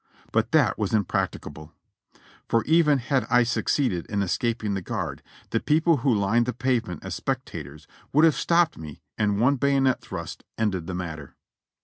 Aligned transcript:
But 0.31 0.51
that 0.51 0.79
was 0.79 0.95
impracticable; 0.95 1.73
for 2.49 2.63
even 2.63 2.97
had 2.97 3.27
I 3.29 3.43
succeeded 3.43 4.07
in 4.07 4.21
escap 4.21 4.63
ing 4.63 4.73
the 4.73 4.81
guard, 4.81 5.21
the 5.51 5.59
people 5.59 5.97
who 5.97 6.11
lined 6.15 6.47
the 6.47 6.53
pavement 6.53 7.05
as 7.05 7.13
spectators 7.13 7.85
would 8.11 8.25
have 8.25 8.33
stopped 8.33 8.79
me 8.79 9.03
and 9.15 9.39
one 9.39 9.57
bayonet 9.57 10.01
thrust 10.01 10.43
ended 10.57 10.87
the 10.87 10.95
matter. 10.95 11.35